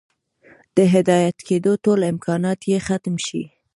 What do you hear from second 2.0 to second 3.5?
امكانات ئې ختم شي